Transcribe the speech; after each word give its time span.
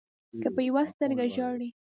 که 0.41 0.49
په 0.55 0.61
يوه 0.67 0.83
سترګه 0.93 1.25
ژاړې 1.35 1.69